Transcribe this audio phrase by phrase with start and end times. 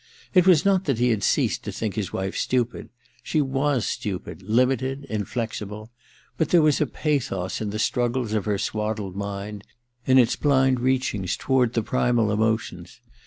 [0.33, 2.89] It was not that he had ceased to think his wife stupid:
[3.21, 5.91] she was stupid, limited, inflexible;
[6.39, 9.63] but there was a pathos in the struggles of her swaddled mind,
[10.07, 12.99] in its blind reachings toward the primal emotions.